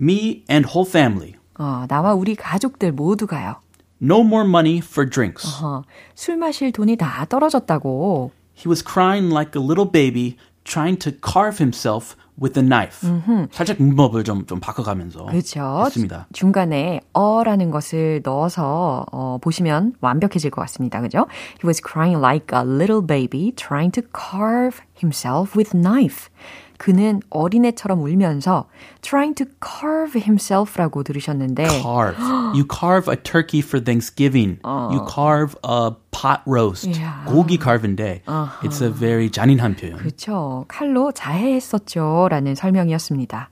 Me 0.00 0.44
and 0.50 0.68
whole 0.68 0.88
family. 0.88 1.34
어, 1.58 1.84
나와 1.88 2.14
우리 2.14 2.34
가족들 2.34 2.92
모두가요. 2.92 3.56
No 4.00 4.20
more 4.20 4.48
money 4.48 4.78
for 4.78 5.08
drinks. 5.08 5.46
어, 5.62 5.82
술 6.14 6.36
마실 6.36 6.72
돈이 6.72 6.96
다 6.96 7.24
떨어졌다고. 7.28 8.32
He 8.56 8.68
was 8.68 8.82
crying 8.82 9.32
like 9.32 9.54
a 9.54 9.64
little 9.64 9.88
baby 9.90 10.36
trying 10.64 10.98
to 10.98 11.12
carve 11.12 11.58
himself 11.58 12.16
with 12.41 12.59
a 12.59 12.65
knife. 12.65 13.07
살짝 13.51 13.77
문법을 13.79 14.23
좀, 14.23 14.45
좀 14.45 14.59
바꿔가면서 14.59 15.25
그렇죠. 15.25 15.83
했습니다. 15.85 16.27
중간에 16.33 17.01
어라는 17.13 17.71
것을 17.71 18.21
넣어서 18.23 19.05
어, 19.11 19.37
보시면 19.41 19.93
완벽해질 20.01 20.51
것 20.51 20.61
같습니다. 20.61 21.01
그죠? 21.01 21.27
He 21.61 21.67
was 21.67 21.81
crying 21.81 22.19
like 22.23 22.47
a 22.57 22.63
little 22.63 23.05
baby 23.05 23.51
trying 23.55 23.91
to 23.91 24.03
carve 24.13 24.81
himself 25.01 25.57
with 25.57 25.75
knife. 25.75 26.29
그는 26.77 27.21
어린애처럼 27.29 28.01
울면서 28.01 28.67
trying 29.01 29.35
to 29.35 29.45
carve 29.61 30.21
himself라고 30.21 31.03
들으셨는데 31.03 31.67
Carve. 31.81 32.17
You 32.53 32.65
carve 32.69 33.07
a 33.11 33.15
turkey 33.17 33.61
for 33.61 33.83
Thanksgiving. 33.83 34.59
You 34.63 35.05
carve 35.07 35.55
a 35.63 35.91
pot 36.11 36.41
roast. 36.47 36.87
Yeah. 36.87 37.25
고기 37.25 37.57
carve인데 37.57 38.21
it's 38.63 38.81
a 38.81 38.89
very 38.89 39.29
잔인한 39.29 39.75
표현. 39.75 39.97
그렇죠. 39.97 40.65
칼로 40.67 41.11
자해했었죠. 41.11 42.27
라는 42.29 42.55
설명이었습니다. 42.55 43.49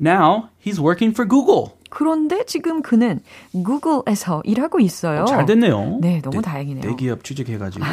Now 0.00 0.48
he's 0.64 0.80
working 0.80 1.12
for 1.12 1.26
Google. 1.28 1.76
그런데 1.94 2.42
지금 2.46 2.80
그는 2.80 3.20
구글에서 3.52 4.40
일하고 4.46 4.80
있어요. 4.80 5.26
잘 5.26 5.44
됐네요. 5.44 5.98
네, 6.00 6.22
너무 6.22 6.40
대- 6.40 6.48
다행이네요. 6.50 6.80
대기업 6.80 7.22
취직해가지고 7.22 7.84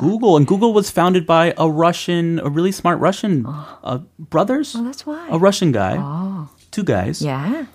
Google 0.00 0.36
and 0.36 0.46
Google 0.48 0.72
was 0.72 0.90
founded 0.90 1.26
by 1.26 1.52
a 1.60 1.68
Russian, 1.68 2.38
a 2.40 2.48
really 2.48 2.72
smart 2.72 2.98
Russian 2.98 3.44
uh, 3.84 3.98
brothers. 4.30 4.74
Oh, 4.74 4.82
that's 4.82 5.04
why. 5.06 5.28
A 5.28 5.36
Russian 5.38 5.70
guy, 5.70 5.98
아, 6.00 6.48
two 6.70 6.82
guys. 6.82 7.20
yeah. 7.20 7.66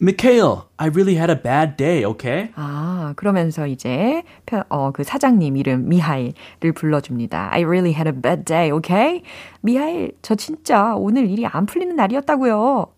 Mikhail, 0.00 0.66
I 0.78 0.88
really 0.88 1.14
had 1.14 1.30
a 1.30 1.36
bad 1.40 1.76
day. 1.76 2.04
Okay. 2.04 2.50
아, 2.56 3.14
그러면서 3.16 3.66
이제 3.68 4.24
편- 4.44 4.64
어, 4.68 4.90
그 4.92 5.04
사장님 5.04 5.56
이름 5.56 5.88
미하일을 5.88 6.72
불러줍니다. 6.74 7.50
I 7.52 7.62
really 7.64 7.92
had 7.92 8.08
a 8.08 8.12
bad 8.12 8.44
day, 8.44 8.72
okay? 8.72 9.22
미하일, 9.62 10.12
저 10.20 10.34
진짜 10.34 10.94
오늘 10.96 11.30
일이 11.30 11.46
안 11.46 11.64
풀리는 11.66 11.94
날이었다고요. 11.94 12.88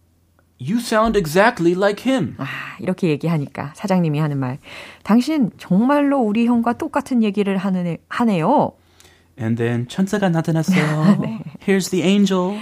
You 0.59 0.79
sound 0.79 1.19
exactly 1.19 1.73
like 1.73 2.11
him. 2.11 2.35
아, 2.39 2.47
이렇게 2.81 3.09
얘기하니까 3.09 3.73
사장님이 3.77 4.19
하는 4.19 4.39
말. 4.39 4.59
당신 5.03 5.51
정말로 5.59 6.19
우리 6.21 6.47
형과 6.47 6.73
똑같은 6.73 7.23
얘기를 7.23 7.57
하는 7.59 7.87
애, 7.87 7.99
하네요. 8.09 8.73
And 9.39 9.63
then 9.63 9.87
천사가 9.87 10.31
나타났어요. 10.31 11.19
Here's 11.67 11.91
the 11.91 12.03
angel. 12.03 12.59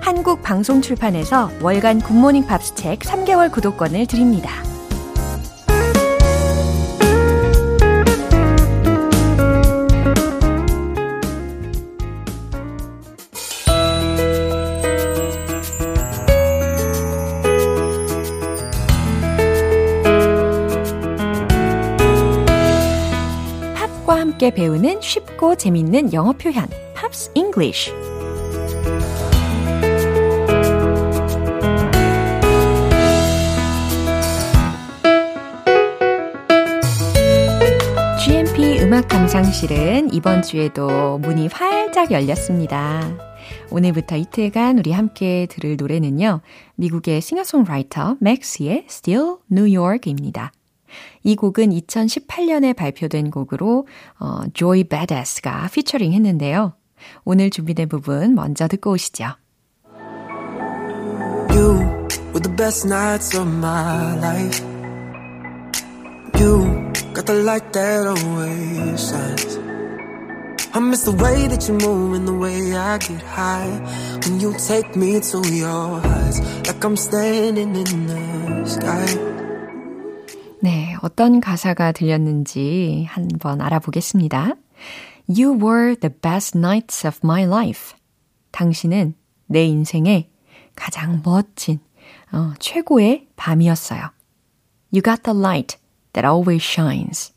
한국 0.01 0.41
방송 0.41 0.81
출판에서 0.81 1.49
월간 1.61 2.01
굿모닝 2.01 2.45
팝스 2.47 2.75
책 2.75 2.99
3개월 2.99 3.51
구독권을 3.51 4.07
드립니다. 4.07 4.51
함께 24.41 24.55
배우는 24.55 25.01
쉽고 25.01 25.55
재밌는 25.55 26.13
영어 26.13 26.33
표현, 26.33 26.67
Pops 26.95 27.29
English. 27.35 28.10
감상실은 39.31 40.13
이번 40.13 40.41
주에도 40.41 41.17
문이 41.19 41.47
활짝 41.47 42.11
열렸습니다. 42.11 43.01
오늘부터 43.71 44.17
이틀간 44.17 44.77
우리 44.77 44.91
함께 44.91 45.47
들을 45.49 45.77
노래는요. 45.77 46.41
미국의 46.75 47.21
싱어송라이터 47.21 48.17
맥스의 48.19 48.87
Still 48.89 49.37
New 49.49 49.73
York입니다. 49.73 50.51
이 51.23 51.37
곡은 51.37 51.69
2018년에 51.69 52.75
발표된 52.75 53.31
곡으로 53.31 53.87
어, 54.19 54.41
Joy 54.53 54.83
Badass가 54.83 55.69
피처링 55.71 56.11
했는데요. 56.11 56.73
오늘 57.23 57.51
준비된 57.51 57.87
부분 57.87 58.35
먼저 58.35 58.67
듣고 58.67 58.91
오시죠. 58.91 59.27
You 61.51 61.77
were 62.33 62.41
the 62.41 62.53
best 62.57 62.85
nights 62.85 63.33
of 63.37 63.47
my 63.47 64.17
life. 64.17 64.61
You 66.37 66.91
got 67.13 67.25
the 67.25 67.33
light 67.43 67.73
that 67.73 68.07
always 68.07 69.09
shines. 69.09 69.59
I 70.73 70.79
miss 70.79 71.03
the 71.03 71.11
way 71.11 71.47
that 71.47 71.67
you 71.67 71.75
move 71.75 72.13
and 72.13 72.27
the 72.27 72.33
way 72.33 72.73
I 72.73 72.97
get 72.97 73.21
high 73.21 73.67
when 74.23 74.39
you 74.39 74.53
take 74.57 74.95
me 74.95 75.19
to 75.19 75.39
your 75.49 75.99
heights, 75.99 76.39
like 76.65 76.83
I'm 76.83 76.95
standing 76.95 77.75
in 77.75 78.07
the 78.07 78.65
sky. 78.65 79.31
네, 80.63 80.95
어떤 81.01 81.41
가사가 81.41 81.91
들렸는지 81.91 83.05
한번 83.09 83.61
알아보겠습니다. 83.61 84.53
You 85.27 85.53
were 85.53 85.95
the 85.95 86.13
best 86.13 86.57
nights 86.57 87.05
of 87.05 87.19
my 87.23 87.43
life. 87.43 87.95
당신은 88.51 89.15
내 89.47 89.65
인생의 89.65 90.29
가장 90.75 91.21
멋진, 91.23 91.79
어, 92.31 92.53
최고의 92.59 93.27
밤이었어요. 93.35 94.11
You 94.93 95.01
got 95.01 95.23
the 95.23 95.37
light 95.37 95.80
that 96.13 96.25
always 96.27 96.63
shines. 96.63 97.33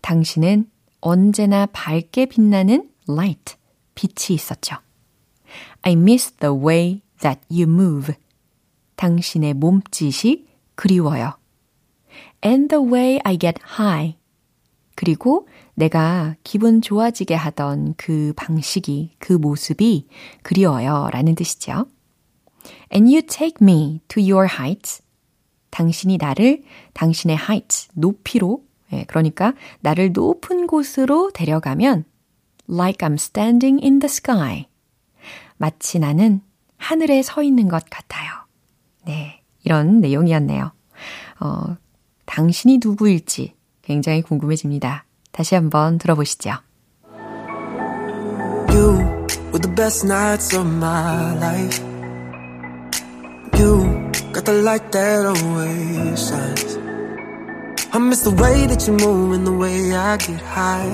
당신은 0.00 0.70
언제나 1.00 1.66
밝게 1.66 2.26
빛나는 2.26 2.90
light, 3.08 3.56
빛이 3.94 4.34
있었죠. 4.34 4.76
I 5.82 5.92
miss 5.92 6.32
the 6.32 6.54
way 6.54 7.02
that 7.20 7.40
you 7.50 7.62
move. 7.62 8.14
당신의 8.96 9.54
몸짓이 9.54 10.46
그리워요. 10.74 11.36
And 12.44 12.68
the 12.68 12.84
way 12.84 13.18
I 13.24 13.38
get 13.38 13.60
high. 13.78 14.16
그리고 14.94 15.48
내가 15.74 16.36
기분 16.44 16.82
좋아지게 16.82 17.34
하던 17.34 17.94
그 17.96 18.34
방식이, 18.36 19.12
그 19.18 19.32
모습이 19.32 20.06
그리워요. 20.42 21.08
라는 21.12 21.34
뜻이죠. 21.34 21.86
And 22.92 23.10
you 23.10 23.22
take 23.22 23.56
me 23.62 24.00
to 24.08 24.22
your 24.22 24.46
heights. 24.46 25.02
당신이 25.70 26.18
나를 26.18 26.62
당신의 26.94 27.36
heights, 27.36 27.88
높이로, 27.94 28.62
예, 28.92 29.04
그러니까 29.04 29.54
나를 29.80 30.12
높은 30.12 30.66
곳으로 30.66 31.30
데려가면 31.32 32.04
like 32.68 33.06
I'm 33.06 33.14
standing 33.14 33.82
in 33.82 33.98
the 33.98 34.06
sky. 34.06 34.66
마치 35.56 35.98
나는 35.98 36.40
하늘에 36.76 37.22
서 37.22 37.42
있는 37.42 37.68
것 37.68 37.84
같아요. 37.90 38.30
네, 39.06 39.42
이런 39.64 40.00
내용이었네요. 40.00 40.72
어, 41.40 41.76
당신이 42.26 42.80
누구일지 42.82 43.54
굉장히 43.82 44.22
궁금해집니다. 44.22 45.04
다시 45.32 45.54
한번 45.54 45.98
들어보시죠. 45.98 46.50
You 48.68 48.98
were 49.52 49.60
the 49.60 49.74
best 49.74 50.06
nights 50.06 50.56
of 50.56 50.66
my 50.66 51.36
life. 51.36 51.84
You 53.58 54.10
got 54.32 54.44
the 54.44 54.62
light 54.62 54.92
that 54.92 55.26
always 55.26 56.28
shines. 56.28 56.78
I 57.92 57.98
miss 57.98 58.22
the 58.22 58.30
way 58.30 58.66
that 58.66 58.86
you 58.86 58.94
move 58.94 59.32
and 59.34 59.46
the 59.46 59.52
way 59.52 59.92
I 59.92 60.16
get 60.16 60.40
high 60.40 60.88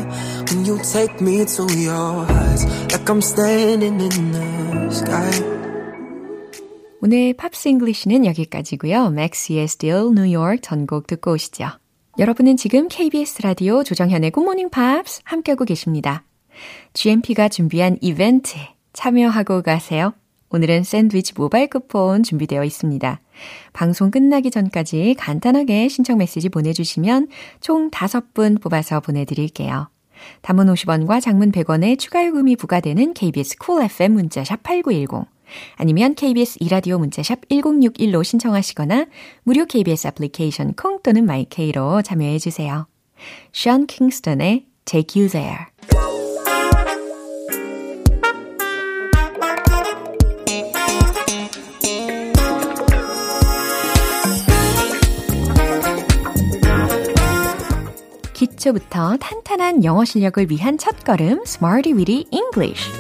when 0.49 0.65
you 0.65 0.79
take 0.81 1.21
me 1.21 1.45
to 1.45 1.65
your 1.77 2.25
heights, 2.25 2.65
like 2.91 3.09
I'm 3.09 3.21
standing 3.21 4.01
in 4.01 4.33
the 4.33 4.91
sky. 4.91 5.57
오늘 7.03 7.35
Pops 7.35 7.69
English는 7.69 8.25
여기까지고요. 8.25 9.11
맥스의 9.11 9.65
Still 9.65 10.13
New 10.13 10.35
York 10.35 10.63
전곡 10.63 11.07
듣고 11.07 11.33
오시죠. 11.33 11.69
여러분은 12.19 12.57
지금 12.57 12.89
KBS 12.89 13.43
라디오 13.43 13.85
조정현의 13.85 14.33
Good 14.33 14.45
Morning 14.45 14.71
Pops 14.73 15.21
함께하고 15.25 15.67
계십니다. 15.67 16.25
GMP가 16.95 17.51
준비한 17.51 17.99
이벤트에 18.01 18.75
참여하고 18.95 19.61
가세요. 19.61 20.15
오늘은 20.51 20.85
샌드위치 20.85 21.35
모바일 21.37 21.69
쿠폰 21.69 22.23
준비되어 22.23 22.65
있습니다. 22.65 23.21
방송 23.73 24.11
끝나기 24.11 24.51
전까지 24.51 25.17
간단하게 25.19 25.89
신청 25.89 26.19
메시지 26.19 26.49
보내주시면 26.49 27.29
총 27.61 27.91
5분 27.91 28.61
뽑아서 28.63 29.01
보내드릴게요. 29.01 29.91
단문 30.43 30.69
50원과 30.69 31.21
장문 31.21 31.53
100원의 31.53 31.99
추가 31.99 32.25
요금이 32.25 32.57
부과되는 32.57 33.15
KBS 33.15 33.59
Cool 33.59 33.85
FM 33.85 34.13
문자샵 34.13 34.63
8910 34.63 35.27
아니면 35.77 36.15
KBS 36.15 36.59
이라디오 36.61 36.99
문자샵 36.99 37.49
1061로 37.49 38.25
신청하시거나 38.25 39.07
무료 39.43 39.65
KBS 39.67 40.09
애플리케이션 40.09 40.75
콩 40.75 41.01
또는 41.03 41.27
마이케이로 41.27 42.03
참여해 42.03 42.39
주세요. 42.39 42.87
션 43.53 43.87
킹스턴의 43.87 44.67
Take 44.85 45.21
You 45.21 45.31
There 45.31 46.06
초부터 58.37 59.17
탄탄한 59.17 59.83
영어 59.85 60.05
실력을 60.05 60.51
위한 60.51 60.77
첫걸음 60.77 61.41
Smarty 61.47 61.97
Weedy 61.97 62.27
English 62.31 62.91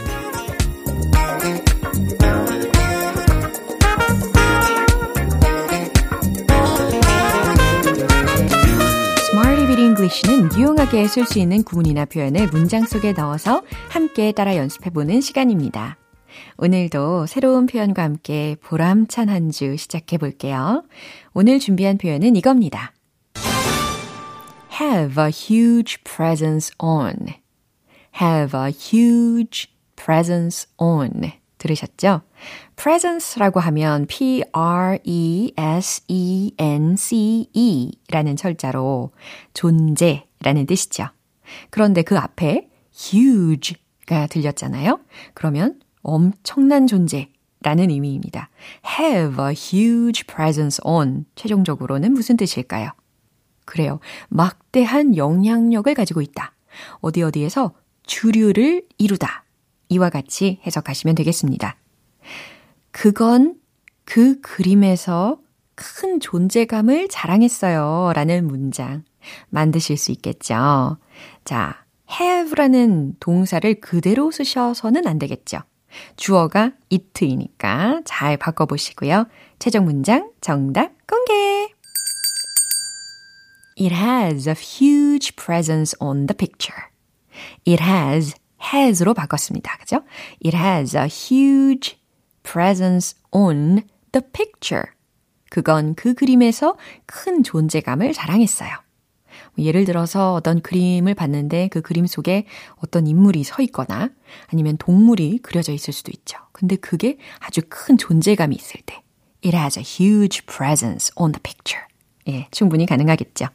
English는 9.97 10.51
유용하게 10.57 11.09
쓸 11.09 11.27
수 11.27 11.39
있는 11.39 11.63
구문이나 11.63 12.05
표현을 12.05 12.49
문장 12.49 12.85
속에 12.85 13.13
넣어서 13.13 13.63
함께 13.89 14.33
따라 14.33 14.57
연습해보는 14.57 15.21
시간입니다. 15.21 15.97
오늘도 16.59 17.27
새로운 17.27 17.67
표현과 17.67 18.03
함께 18.03 18.57
보람찬 18.63 19.29
한 19.29 19.51
주 19.51 19.77
시작해 19.77 20.19
볼게요. 20.19 20.85
오늘 21.35 21.59
준비한 21.59 21.99
표현은 21.99 22.37
이겁니다. 22.37 22.93
Have 24.81 25.19
a 25.19 25.31
huge 25.31 26.03
presence 26.05 26.71
on. 26.79 27.35
have 28.21 28.55
a 28.55 28.71
huge 28.71 29.69
presence 29.97 30.69
on. 30.79 31.33
들으셨죠? 31.59 32.23
presence라고 32.77 33.61
하면 33.61 34.07
p-r-e-s-e-n-c-e 34.07 35.03
라는 38.11 38.37
철자로 38.37 39.13
존재라는 39.55 40.67
뜻이죠. 40.67 41.07
그런데 41.71 42.03
그 42.03 42.19
앞에 42.19 42.69
huge가 42.95 44.27
들렸잖아요. 44.27 45.01
그러면 45.33 45.81
엄청난 46.03 46.87
존재 46.87 47.31
라는 47.63 47.89
의미입니다. 47.91 48.51
have 48.99 49.43
a 49.43 49.55
huge 49.55 50.25
presence 50.27 50.79
on. 50.85 51.25
최종적으로는 51.35 52.13
무슨 52.13 52.37
뜻일까요? 52.37 52.91
그래요. 53.67 54.01
막대한 54.29 55.17
영향력을 55.17 55.93
가지고 55.93 56.23
있다. 56.23 56.55
어디 57.01 57.23
어디에서 57.23 57.73
주류를 58.05 58.87
이루다. 58.97 59.45
이와 59.89 60.09
같이 60.09 60.61
해석하시면 60.67 61.15
되겠습니다. 61.15 61.77
그건 62.91 63.57
그 64.05 64.41
그림에서 64.41 65.39
큰 65.75 66.21
존재감을 66.21 67.09
자랑했어요. 67.09 68.13
라는 68.15 68.47
문장 68.47 69.05
만드실 69.51 69.99
수 69.99 70.11
있겠죠. 70.13 70.97
자, 71.45 71.85
have라는 72.11 73.17
동사를 73.21 73.81
그대로 73.81 74.31
쓰셔서는 74.31 75.07
안 75.07 75.19
되겠죠. 75.19 75.59
주어가 76.17 76.73
it이니까 76.91 78.03
잘 78.05 78.37
바꿔보시고요. 78.37 79.27
최종 79.59 79.85
문장 79.85 80.31
정답 80.41 80.93
공개! 81.07 81.56
It 83.79 83.95
has 83.95 84.49
a 84.49 84.55
huge 84.55 85.37
presence 85.37 85.95
on 86.01 86.27
the 86.27 86.35
picture. 86.35 86.89
It 87.67 87.83
has, 87.83 88.35
has로 88.59 89.13
바꿨습니다. 89.13 89.77
그죠? 89.77 90.03
It 90.43 90.57
has 90.57 90.97
a 90.97 91.07
huge 91.07 91.99
presence 92.43 93.15
on 93.31 93.83
the 94.13 94.25
picture. 94.33 94.87
그건 95.51 95.95
그 95.95 96.15
그림에서 96.15 96.77
큰 97.05 97.43
존재감을 97.43 98.15
자랑했어요. 98.15 98.71
예를 99.59 99.85
들어서 99.85 100.33
어떤 100.33 100.61
그림을 100.63 101.15
봤는데 101.15 101.69
그 101.69 101.83
그림 101.83 102.07
속에 102.07 102.47
어떤 102.77 103.07
인물이 103.07 103.45
서 103.45 103.63
있거나 103.63 104.11
아니면 104.49 104.77
동물이 104.79 105.41
그려져 105.43 105.73
있을 105.73 105.93
수도 105.93 106.11
있죠. 106.15 106.39
근데 106.53 106.77
그게 106.77 107.19
아주 107.41 107.61
큰 107.69 107.99
존재감이 107.99 108.57
있을 108.57 108.81
때 108.87 109.03
It 109.45 109.55
has 109.55 109.79
a 109.79 109.85
huge 109.85 110.47
presence 110.47 111.13
on 111.17 111.33
the 111.33 111.43
picture. 111.43 111.85
예, 112.29 112.49
충분히 112.51 112.87
가능하겠죠. 112.87 113.47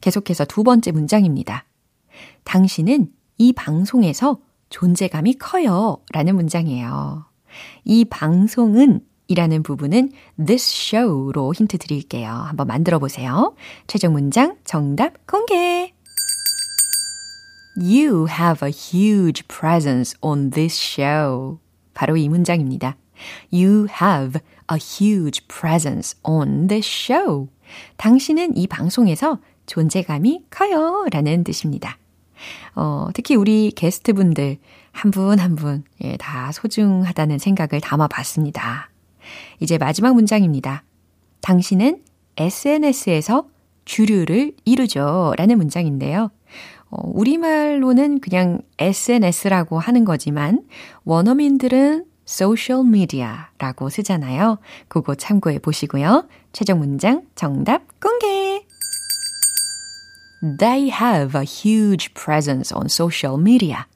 계속해서 0.00 0.44
두 0.44 0.62
번째 0.62 0.92
문장입니다. 0.92 1.64
당신은 2.44 3.08
이 3.38 3.52
방송에서 3.52 4.38
존재감이 4.70 5.34
커요. 5.34 5.98
라는 6.12 6.34
문장이에요. 6.34 7.24
이 7.84 8.04
방송은 8.04 9.00
이라는 9.28 9.62
부분은 9.62 10.10
this 10.44 10.96
show로 10.96 11.52
힌트 11.52 11.78
드릴게요. 11.78 12.30
한번 12.30 12.66
만들어 12.66 12.98
보세요. 12.98 13.54
최종 13.86 14.12
문장 14.14 14.56
정답 14.64 15.26
공개! 15.26 15.92
You 17.76 18.26
have 18.28 18.66
a 18.66 18.72
huge 18.72 19.46
presence 19.46 20.16
on 20.20 20.50
this 20.50 20.76
show. 20.76 21.58
바로 21.94 22.16
이 22.16 22.28
문장입니다. 22.28 22.96
You 23.52 23.86
have 24.00 24.40
a 24.72 24.78
huge 24.78 25.46
presence 25.46 26.18
on 26.24 26.66
this 26.66 26.88
show. 26.88 27.48
당신은 27.96 28.56
이 28.56 28.66
방송에서 28.66 29.38
존재감이 29.66 30.44
커요. 30.50 31.06
라는 31.10 31.44
뜻입니다. 31.44 31.98
어, 32.74 33.08
특히 33.14 33.34
우리 33.34 33.72
게스트분들 33.74 34.58
한 34.92 35.10
분 35.10 35.38
한 35.38 35.54
분, 35.54 35.84
예, 36.02 36.16
다 36.16 36.50
소중하다는 36.52 37.38
생각을 37.38 37.80
담아 37.80 38.08
봤습니다. 38.08 38.90
이제 39.60 39.78
마지막 39.78 40.14
문장입니다. 40.14 40.82
당신은 41.40 42.02
SNS에서 42.36 43.46
주류를 43.84 44.52
이루죠. 44.64 45.34
라는 45.36 45.56
문장인데요. 45.58 46.30
어, 46.90 46.96
우리말로는 47.04 48.20
그냥 48.20 48.60
SNS라고 48.78 49.78
하는 49.78 50.04
거지만 50.04 50.62
원어민들은 51.04 52.04
social 52.28 52.86
media라고 52.86 53.88
쓰잖아요. 53.88 54.58
그거 54.88 55.14
참고해 55.14 55.60
보시고요. 55.60 56.28
최종 56.52 56.78
문장 56.78 57.22
정답 57.34 57.82
공개! 58.00 58.64
They 60.58 60.90
have 60.90 61.34
a 61.34 61.44
huge 61.44 62.12
presence 62.14 62.72
on 62.76 62.86
social 62.86 63.40
media. 63.40 63.86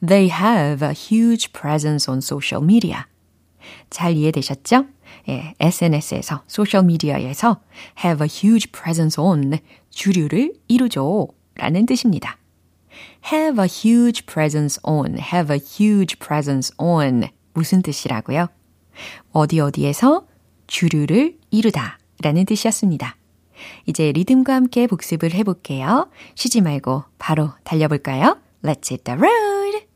They 0.00 0.30
have 0.30 0.82
a 0.82 0.92
huge 0.92 1.52
presence 1.52 2.10
on 2.10 2.18
social 2.18 2.62
media. 2.62 3.04
잘 3.90 4.16
이해되셨죠? 4.16 4.86
예, 5.28 5.54
SNS에서, 5.58 6.42
소셜미디어에서 6.46 7.60
have 8.04 8.24
a 8.24 8.28
huge 8.28 8.70
presence 8.70 9.20
on 9.22 9.58
주류를 9.90 10.54
이루죠. 10.68 11.28
라는 11.56 11.84
뜻입니다. 11.84 12.38
have 13.32 13.58
a 13.58 13.66
huge 13.66 14.24
presence 14.26 14.78
on, 14.84 15.18
have 15.18 15.50
a 15.50 15.58
huge 15.58 16.18
presence 16.18 16.72
on 16.78 17.28
무슨 17.56 17.82
뜻이라고요? 17.82 18.46
어디 19.32 19.60
어디에서 19.60 20.26
주류를 20.66 21.36
이루다 21.50 21.98
라는 22.22 22.44
뜻이었습니다. 22.44 23.16
이제 23.86 24.12
리듬과 24.12 24.54
함께 24.54 24.86
복습을 24.86 25.32
해볼게요. 25.32 26.10
쉬지 26.34 26.60
말고 26.60 27.04
바로 27.18 27.50
달려볼까요? 27.64 28.38
Let's 28.62 28.90
hit 28.90 29.04
the 29.04 29.18
road! 29.18 29.86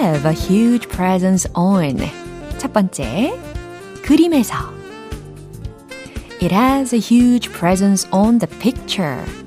have 0.00 0.24
a 0.24 0.32
huge 0.32 0.88
presence 0.88 1.46
on. 1.54 1.98
첫 2.58 2.72
번째, 2.72 3.38
그림에서. 4.02 4.54
It 6.40 6.52
has 6.52 6.94
a 6.94 6.98
huge 6.98 7.50
presence 7.52 8.08
on 8.10 8.38
the 8.38 8.48
picture. 8.60 9.39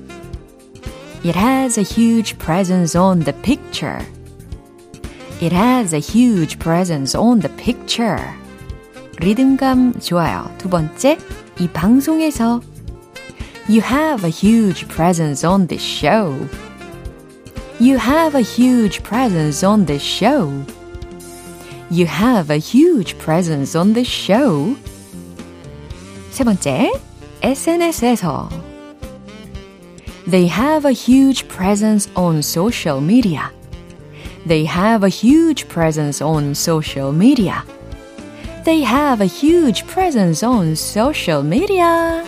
It 1.23 1.35
has 1.35 1.77
a 1.77 1.81
huge 1.81 2.37
presence 2.37 2.95
on 2.95 3.19
the 3.19 3.33
picture. 3.33 3.99
It 5.41 5.51
has 5.51 5.93
a 5.93 5.99
huge 5.99 6.59
presence 6.59 7.15
on 7.15 7.39
the 7.39 7.49
picture. 7.49 8.19
리듬감 9.19 9.99
좋아요. 9.99 10.49
두 10.57 10.69
번째, 10.69 11.17
이 11.59 11.67
방송에서 11.67 12.61
You 13.69 13.81
have 13.81 14.25
a 14.25 14.31
huge 14.31 14.87
presence 14.87 15.45
on 15.45 15.67
this 15.67 15.83
show. 15.83 16.33
You 17.79 17.97
have 17.97 18.35
a 18.35 18.41
huge 18.41 19.03
presence 19.03 19.63
on 19.63 19.85
this 19.85 20.03
show. 20.03 20.51
You 21.91 22.05
have 22.07 22.49
a 22.49 22.57
huge 22.57 23.17
presence 23.17 23.77
on 23.77 23.93
this 23.93 24.09
show. 24.09 24.75
세 26.31 26.43
번째, 26.43 26.91
SNS에서 27.41 28.62
They 30.27 30.47
have 30.47 30.85
a 30.85 30.91
huge 30.91 31.47
presence 31.47 32.09
on 32.15 32.41
social 32.41 33.01
media. 33.01 33.51
They 34.45 34.65
have 34.65 35.03
a 35.03 35.09
huge 35.09 35.67
presence 35.67 36.21
on 36.21 36.55
social 36.55 37.11
media. 37.11 37.63
They 38.65 38.83
have 38.83 39.21
a 39.21 39.25
huge 39.25 39.85
presence 39.87 40.45
on 40.45 40.73
social 40.73 41.43
media. 41.43 42.23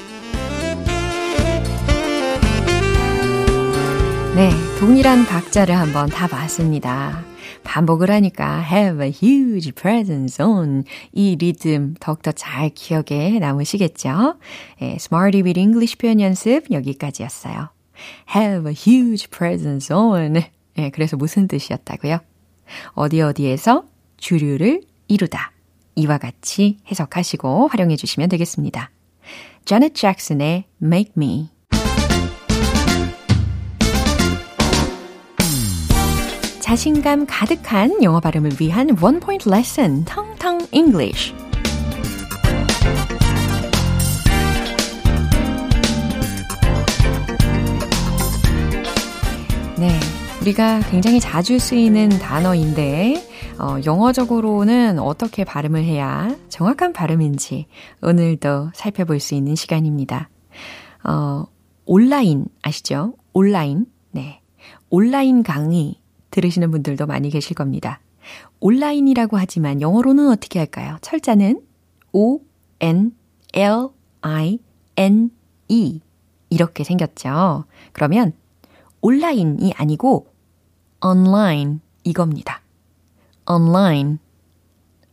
네, 4.36 4.50
동일한 4.80 5.26
박자를 5.26 5.78
한번 5.78 6.10
다 6.10 6.28
봤습니다. 6.28 7.24
반복을 7.64 8.10
하니까 8.10 8.64
have 8.64 9.04
a 9.04 9.12
huge 9.12 9.72
presence 9.74 10.44
on 10.44 10.84
이 11.14 11.36
리듬 11.36 11.96
더욱더 12.00 12.32
잘 12.32 12.70
기억에 12.70 13.40
남으시겠죠? 13.40 14.36
네, 14.80 14.96
Smarty 14.96 15.44
with 15.44 15.60
English 15.60 15.98
표현 15.98 16.20
연습 16.22 16.72
여기까지였어요. 16.72 17.70
Have 18.35 18.67
a 18.67 18.75
huge 18.75 19.29
presence 19.31 19.95
on 19.95 20.43
네, 20.75 20.91
그래서 20.91 21.17
무슨 21.17 21.49
뜻이었다고요? 21.49 22.19
어디 22.93 23.21
어디에서 23.23 23.85
주류를 24.17 24.83
이루다 25.09 25.53
이와 25.95 26.19
같이 26.19 26.79
해석하시고 26.91 27.69
활용해 27.69 27.97
주시면 27.97 28.29
되겠습니다. 28.29 28.91
Janet 29.65 29.95
Jackson의 29.95 30.65
Make 30.83 31.13
Me. 31.17 31.51
자신감 36.61 37.27
가득한 37.27 38.03
영어 38.03 38.21
발음을 38.21 38.51
위한 38.61 38.97
원 39.01 39.21
포인트 39.21 39.49
레슨, 39.49 40.05
텅텅 40.05 40.67
English. 40.73 41.33
네. 49.79 49.91
우리가 50.41 50.81
굉장히 50.91 51.21
자주 51.21 51.59
쓰이는 51.59 52.09
단어인데, 52.09 53.23
어, 53.59 53.77
영어적으로는 53.85 54.99
어떻게 54.99 55.45
발음을 55.45 55.85
해야 55.85 56.35
정확한 56.49 56.95
발음인지 56.95 57.67
오늘도 58.01 58.71
살펴볼 58.73 59.21
수 59.21 59.35
있는 59.35 59.55
시간입니다. 59.55 60.31
어, 61.05 61.45
온라인 61.85 62.47
아시죠? 62.63 63.17
온라인. 63.35 63.85
네. 64.13 64.41
온라인 64.89 65.43
강의 65.43 65.97
들으시는 66.31 66.71
분들도 66.71 67.05
많이 67.05 67.29
계실 67.29 67.55
겁니다. 67.55 68.01
온라인이라고 68.61 69.37
하지만 69.37 69.83
영어로는 69.83 70.31
어떻게 70.31 70.59
할까요? 70.59 70.97
철자는 71.03 71.61
O, 72.13 72.41
N, 72.81 73.13
L, 73.53 73.89
I, 74.23 74.59
N, 74.97 75.31
E. 75.69 76.01
이렇게 76.49 76.83
생겼죠. 76.83 77.65
그러면 77.93 78.33
온라인이 79.01 79.73
아니고 79.77 80.27
online 81.05 81.81
이겁니다. 82.05 82.63
online, 83.49 84.19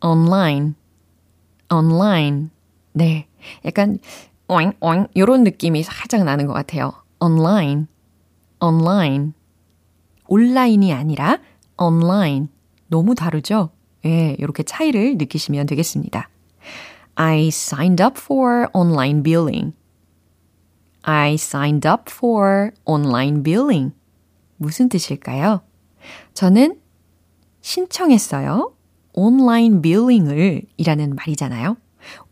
online, 0.01 0.73
online. 1.71 2.49
네. 2.93 3.27
약간 3.65 3.99
오잉 4.47 4.73
오잉 4.79 5.07
요런 5.15 5.43
느낌이 5.43 5.83
살짝 5.83 6.23
나는 6.23 6.47
것 6.47 6.53
같아요. 6.53 6.93
online, 7.19 7.87
online. 8.61 9.33
온라인이 10.27 10.93
아니라 10.93 11.39
online. 11.77 12.47
너무 12.87 13.15
다르죠? 13.15 13.69
예, 14.05 14.35
이렇게 14.37 14.63
차이를 14.63 15.17
느끼시면 15.17 15.65
되겠습니다. 15.65 16.29
I 17.15 17.47
signed 17.47 18.03
up 18.03 18.19
for 18.19 18.67
online 18.73 19.23
billing. 19.23 19.73
I 21.03 21.33
signed 21.33 21.87
up 21.87 22.03
for 22.07 22.71
online 22.85 23.43
billing. 23.43 23.93
무슨 24.57 24.89
뜻일까요? 24.89 25.61
저는 26.33 26.79
신청했어요. 27.61 28.73
온라인 29.13 29.81
빌링을 29.81 30.63
이라는 30.77 31.15
말이잖아요. 31.15 31.77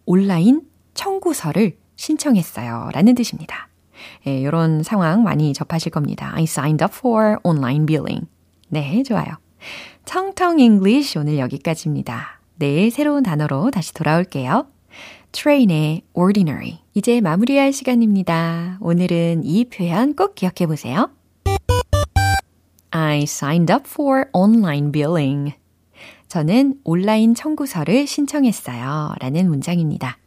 온라인 0.05 0.61
청구서를 0.93 1.77
신청했어요. 1.95 2.89
라는 2.93 3.15
뜻입니다. 3.15 3.69
예, 4.25 4.39
이런 4.39 4.83
상황 4.83 5.23
많이 5.23 5.53
접하실 5.53 5.91
겁니다. 5.91 6.31
I 6.33 6.43
signed 6.43 6.83
up 6.83 6.93
for 6.95 7.37
online 7.43 7.85
billing. 7.85 8.27
네, 8.69 9.03
좋아요. 9.03 9.37
텅텅 10.05 10.59
English 10.59 11.17
오늘 11.19 11.37
여기까지입니다. 11.37 12.41
내일 12.55 12.89
새로운 12.91 13.23
단어로 13.23 13.71
다시 13.71 13.93
돌아올게요. 13.93 14.67
Train의 15.31 16.03
ordinary. 16.13 16.80
이제 16.93 17.21
마무리할 17.21 17.71
시간입니다. 17.71 18.77
오늘은 18.81 19.45
이 19.45 19.65
표현 19.65 20.13
꼭 20.13 20.35
기억해 20.35 20.67
보세요. 20.67 21.09
I 22.89 23.23
signed 23.23 23.71
up 23.71 23.83
for 23.87 24.25
online 24.33 24.91
billing. 24.91 25.53
저는 26.27 26.75
온라인 26.83 27.33
청구서를 27.33 28.07
신청했어요. 28.07 29.13
라는 29.21 29.49
문장입니다. 29.49 30.17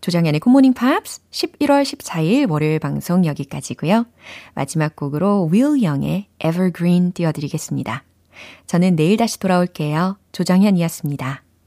조정연의 0.00 0.40
굿모닝 0.40 0.72
팝스 0.72 1.20
11월 1.30 1.82
14일 1.82 2.50
월요일 2.50 2.78
방송 2.78 3.26
여기까지고요. 3.26 4.06
마지막 4.54 4.96
곡으로 4.96 5.50
Will 5.52 5.84
Young의 5.84 6.26
Evergreen 6.42 7.12
띄워드리겠습니다. 7.12 8.02
저는 8.66 8.96
내일 8.96 9.18
다시 9.18 9.38
돌아올게요. 9.38 10.16
조정현이었습니다. 10.32 11.42